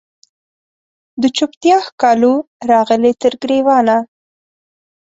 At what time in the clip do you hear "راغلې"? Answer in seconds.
2.71-3.11